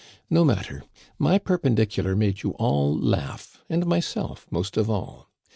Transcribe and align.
No 0.31 0.43
matter, 0.43 0.83
my 1.19 1.37
perpendicular 1.37 2.15
made 2.15 2.41
you 2.41 2.55
all 2.57 2.91
laugh 2.99 3.63
and 3.69 3.85
myself 3.85 4.47
most 4.49 4.75
of 4.75 4.89
all. 4.89 5.29